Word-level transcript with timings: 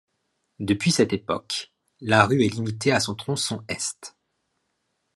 Depuis 0.57 0.91
cette 0.91 1.13
époque, 1.13 1.71
la 1.99 2.25
rue 2.25 2.43
est 2.43 2.49
limitée 2.55 2.91
à 2.91 2.99
son 2.99 3.13
tronçon 3.13 3.63
est. 3.67 4.15